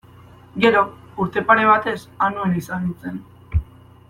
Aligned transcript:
Gero, 0.63 0.81
urte 1.25 1.43
pare 1.51 1.67
batez 1.71 1.95
Anuen 2.29 2.57
izan 2.63 2.85
nintzen. 2.89 3.23